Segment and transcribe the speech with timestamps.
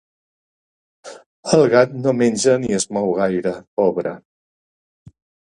[1.57, 3.53] El gat no menja ni es mou gaire,
[3.83, 4.17] pobre.